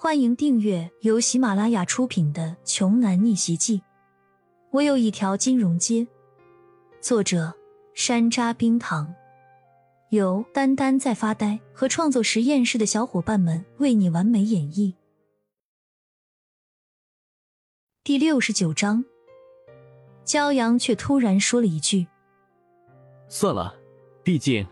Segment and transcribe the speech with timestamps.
[0.00, 3.78] 欢迎订阅由喜马拉雅出品的《穷男逆袭记》。
[4.70, 6.06] 我有一条金融街。
[7.00, 7.52] 作者：
[7.94, 9.12] 山楂冰糖，
[10.10, 14.94] 由丹丹在发呆和创作实验室的小伙伴们为你完美演绎。
[18.04, 19.04] 第六十九章，
[20.24, 22.06] 骄阳却突然说了一句
[23.28, 23.74] ：“算了，
[24.22, 24.64] 毕竟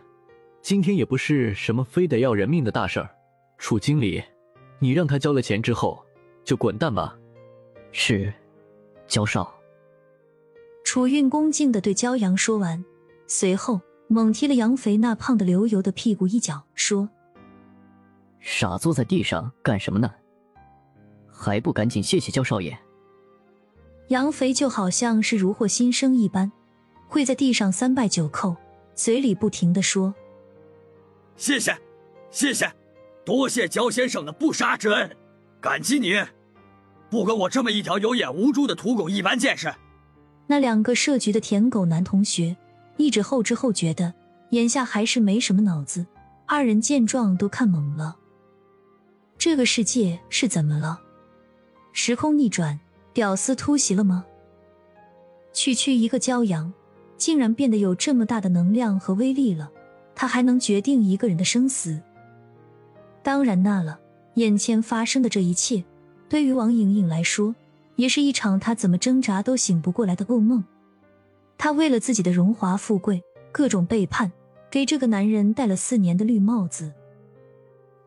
[0.62, 3.10] 今天也不是什么非得要人命的大事儿。”
[3.58, 4.22] 楚经理。
[4.78, 6.04] 你让他交了钱之后
[6.44, 7.16] 就滚蛋吧。
[7.92, 8.32] 是，
[9.06, 9.54] 焦少。
[10.84, 12.84] 楚韵恭敬的对焦阳说完，
[13.26, 17.08] 随后猛踢了杨肥那胖的流油的屁股一脚，说
[18.38, 20.10] ：“傻坐在地上干什么呢？
[21.26, 22.78] 还不赶紧谢谢焦少爷！”
[24.08, 26.52] 杨肥就好像是如获新生一般，
[27.08, 28.54] 跪在地上三拜九叩，
[28.94, 30.14] 嘴里不停的说
[31.36, 31.76] ：“谢谢，
[32.30, 32.70] 谢谢。”
[33.26, 35.16] 多谢焦先生的不杀之恩，
[35.60, 36.14] 感激你，
[37.10, 39.74] 不跟我这么一条有眼无珠的土狗一般见识。
[40.46, 42.56] 那两个设局的舔狗男同学
[42.96, 44.14] 一直后知后觉的，
[44.50, 46.06] 眼下还是没什么脑子。
[46.46, 48.16] 二人见状都看懵了，
[49.36, 51.00] 这个世界是怎么了？
[51.92, 52.78] 时空逆转，
[53.12, 54.24] 屌丝突袭了吗？
[55.52, 56.72] 区区一个骄阳，
[57.16, 59.68] 竟然变得有这么大的能量和威力了？
[60.14, 62.00] 他还能决定一个人的生死？
[63.26, 63.98] 当然那了，
[64.34, 65.82] 眼前发生的这一切，
[66.28, 67.56] 对于王莹莹来说，
[67.96, 70.62] 也是一场她怎么挣扎都醒不过来的噩梦。
[71.58, 74.30] 她为了自己的荣华富贵，各种背叛，
[74.70, 76.92] 给这个男人戴了四年的绿帽子。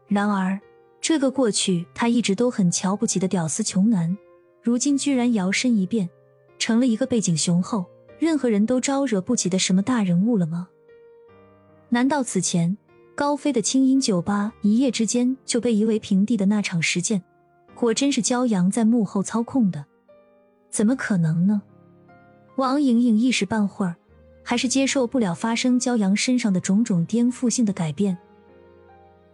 [0.08, 0.58] 然而，
[1.02, 4.17] 这个过去他一直都很瞧不起的屌丝穷男，
[4.64, 6.09] 如今居然摇身一变，
[6.58, 7.86] 成了一个背景雄厚、
[8.20, 10.70] 任何人都招惹不起的什么大人物了吗？
[11.89, 12.78] 难道此前？
[13.20, 17.22] 高飞的清音酒吧一夜之间就被夷为平地的那场事件，
[17.76, 19.86] 果真是骄阳在幕后操控的？
[20.70, 21.61] 怎么可能呢？
[22.56, 23.98] 王莹莹一时半会儿
[24.42, 28.17] 还是接受不了发生骄阳身上的种种颠覆性的改变。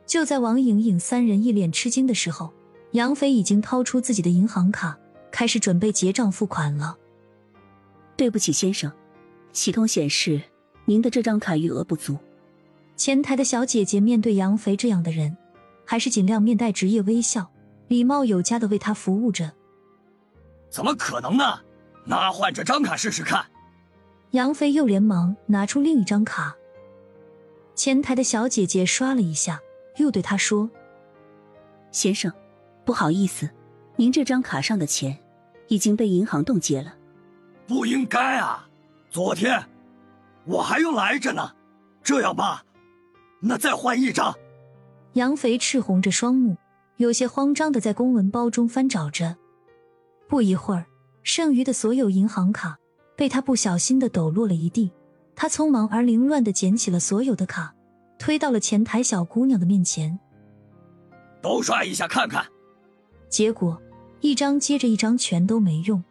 [0.07, 2.51] 就在王莹莹三人一脸吃惊的时候，
[2.93, 4.97] 杨飞已经掏出自己的银行卡，
[5.29, 6.97] 开始准备结账付款了。
[8.17, 8.91] 对不起，先生，
[9.53, 10.41] 系统显示
[10.85, 12.17] 您的这张卡余额不足。
[12.97, 15.35] 前台的小姐姐面对杨肥这样的人，
[15.85, 17.51] 还是尽量面带职业微笑，
[17.87, 19.51] 礼貌有加的为他服务着。
[20.69, 21.59] 怎么可能呢？
[22.05, 23.45] 拿换这张卡试试看。
[24.31, 26.55] 杨飞又连忙拿出另一张卡。
[27.73, 29.59] 前台的小姐姐刷了一下，
[29.97, 30.69] 又对他说
[31.91, 32.31] ：“先生，
[32.85, 33.49] 不好意思，
[33.95, 35.17] 您这张卡上的钱
[35.67, 36.95] 已经被银行冻结了。”
[37.67, 38.67] 不应该啊！
[39.09, 39.67] 昨天
[40.45, 41.51] 我还用来着呢。
[42.03, 42.63] 这样吧。
[43.39, 44.35] 那再换一张。
[45.13, 46.57] 杨肥赤红着双目，
[46.97, 49.35] 有些慌张的在公文包中翻找着。
[50.27, 50.85] 不一会儿，
[51.23, 52.77] 剩余的所有银行卡
[53.15, 54.91] 被他不小心的抖落了一地。
[55.35, 57.75] 他匆忙而凌乱的捡起了所有的卡，
[58.17, 60.17] 推到了前台小姑娘的面前。
[61.41, 62.45] 都刷一下看看。
[63.29, 63.79] 结果
[64.21, 66.03] 一张接着一张全都没用，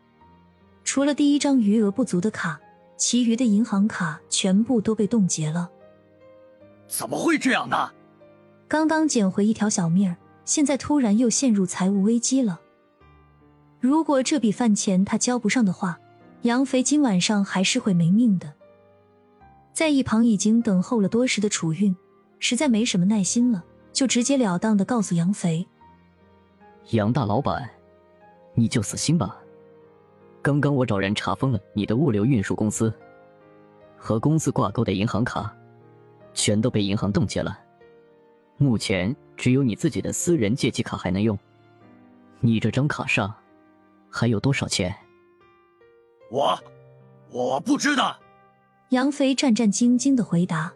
[0.84, 2.60] 除了第一张余额不足的卡，
[2.96, 5.70] 其余的银行卡全部都被冻结了。
[6.96, 7.90] 怎么会这样呢？
[8.68, 12.60] 刚刚捡回一条小命儿，现在突然又陷入财务危机了。
[13.80, 15.98] 如果这笔饭钱他交不上的话，
[16.42, 18.52] 杨肥今晚上还是会没命的。
[19.72, 21.96] 在一旁已经等候了多时的楚韵，
[22.38, 25.66] 实在没什么耐心了，就直截了当的告诉杨肥
[26.94, 27.68] ：“杨大老板，
[28.54, 29.36] 你就死心吧。
[30.40, 32.94] 刚刚我找人查封了你的物流运输公司
[33.96, 35.52] 和公司挂钩的银行卡。”
[36.34, 37.58] 全都被银行冻结了，
[38.58, 41.38] 目前只有你自己的私人借记卡还能用。
[42.40, 43.34] 你这张卡上
[44.10, 44.94] 还有多少钱？
[46.30, 46.58] 我
[47.30, 48.18] 我不知道。
[48.90, 50.72] 杨飞战战兢兢的回答，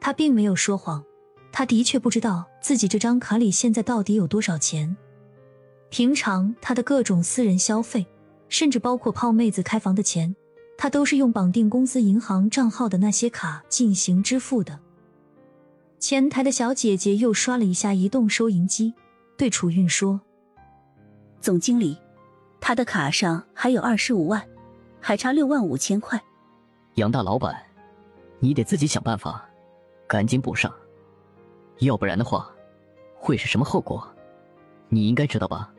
[0.00, 1.04] 他并没有说谎，
[1.52, 4.96] 他的确不知道自己这张卡里现在到底有多少钱。
[5.90, 8.06] 平常他的各种私人消费，
[8.48, 10.34] 甚至包括泡妹子开房的钱。
[10.82, 14.78] 他都是用绑定公司银行账号的那些卡进行支付的。
[15.98, 18.94] 前台的小姐姐又刷了一下移动收银机，
[19.36, 20.18] 对楚韵说
[21.38, 21.98] ：“总经理，
[22.62, 24.42] 他的卡上还有二十五万，
[24.98, 26.18] 还差六万五千块。
[26.94, 27.62] 杨大老板，
[28.38, 29.46] 你得自己想办法，
[30.06, 30.72] 赶紧补上，
[31.80, 32.50] 要不然的话，
[33.14, 34.02] 会是什么后果？
[34.88, 35.74] 你应该知道吧？”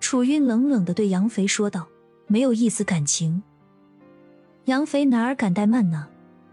[0.00, 1.86] 楚韵冷冷的对杨肥说道，
[2.26, 3.42] 没有一丝感情。
[4.66, 6.08] 杨肥哪儿敢怠慢呢？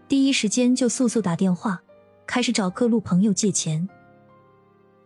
[0.06, 1.82] 第一时间就速速打电话，
[2.26, 3.88] 开始找各路朋友借钱。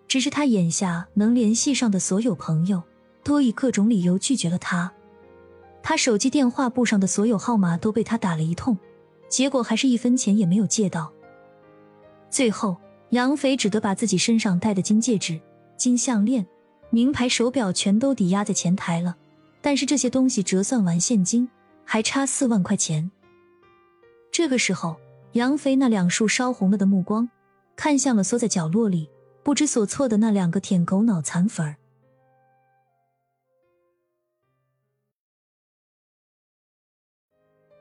[0.09, 2.83] 只是他眼下能联系上的所有朋友，
[3.23, 4.93] 都以各种理由拒绝了他。
[5.85, 8.77] 他手机电话簿上的所有号码都被他打了一通，
[9.29, 11.13] 结果还是一分钱也没有借到。
[12.29, 12.77] 最后，
[13.11, 15.41] 杨肥只得把自己身上戴的金戒指、
[15.77, 16.45] 金项链、
[16.91, 19.17] 名牌手表全都抵押在前台了。
[19.63, 21.49] 但是这些东西折算完现金，
[21.87, 23.11] 还差四万块钱。
[24.31, 24.97] 这个时候，
[25.33, 27.31] 杨肥那两束烧红了的目光，
[27.75, 29.09] 看向了缩在角落里
[29.43, 31.77] 不知所措的那两个舔狗脑残粉儿。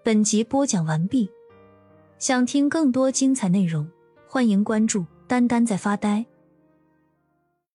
[0.03, 1.29] 本集播讲完毕，
[2.19, 3.89] 想听更多精彩内容，
[4.29, 6.23] 欢迎关注“丹丹在发呆”。